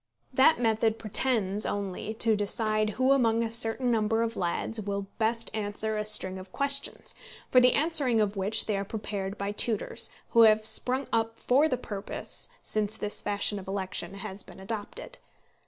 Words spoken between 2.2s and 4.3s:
decide who among a certain number